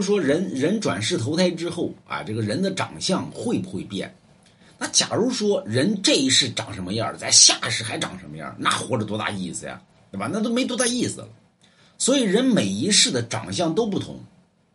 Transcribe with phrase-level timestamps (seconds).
[0.00, 4.14] 说人人转世投胎之后啊，这个人的长相会不会变？
[4.78, 9.80] 那假如说人这一世长什么样，在下世还长什么样，那活着多大意思呀？
[10.10, 10.28] 对吧？
[10.32, 11.28] 那都没多大意思了。
[11.98, 14.18] 所以人每一世的长相都不同，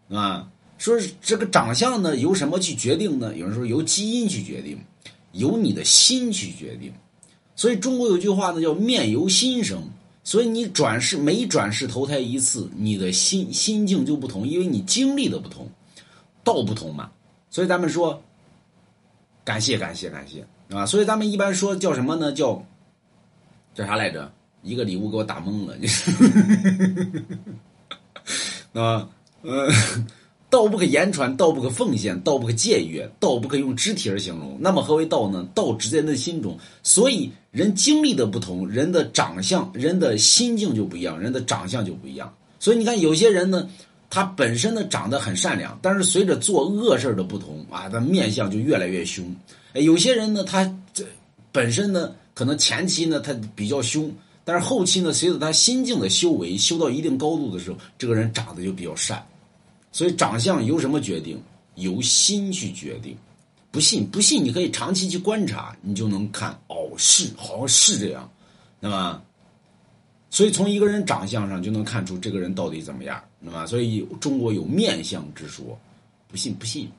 [0.09, 3.35] 啊，说这个长相呢由什么去决定呢？
[3.35, 4.77] 有人说由基因去决定，
[5.31, 6.93] 由你的心去决定。
[7.55, 9.89] 所以中国有句话呢叫“面由心生”，
[10.25, 15.69] 所以你转世每转世投胎一次，你的心心境就不同，因为你经历的不同，
[16.43, 17.09] 道不同嘛。
[17.49, 18.21] 所以咱们说，
[19.45, 20.85] 感谢感谢感谢啊！
[20.85, 22.33] 所以咱们一般说叫什么呢？
[22.33, 22.65] 叫
[23.73, 24.29] 叫啥来着？
[24.63, 25.87] 一个礼物给我打懵了，你
[28.81, 29.07] 啊，
[29.43, 29.69] 呃，
[30.49, 34.57] 道不可言传，道不可奉献，道不可僭越，道不可用肢体而形容。
[34.59, 35.47] 那么何为道呢？
[35.53, 36.57] 道只在内心中。
[36.81, 42.33] 所以人经历的不同，人的长相、人的心境就不一样，人的长相就不一样。
[42.59, 43.67] 所以你看，有些人呢，
[44.09, 49.25] 他本身呢长得很善良，但是随着做恶事的不同啊，他面相就越来越凶。
[49.73, 51.03] 有些人呢，他这
[51.51, 54.09] 本身呢，可能前期呢他比较凶。
[54.45, 59.25] 但是后期呢，随着他心境的修为修到一定高度的时候，这个人长得就比较善。
[59.95, 61.41] 所以长相由什么决定？
[61.75, 63.15] 由心去决定。
[63.71, 68.29] 不信，不信，你可以长期去观察，你就能看哦，是，好像是这样，
[68.81, 69.21] 那么，
[70.29, 75.79] 所以从一个人长相上就能看出这个人到底怎么样，那么，所以中国有面相之说，
[76.27, 76.89] 不信，不信。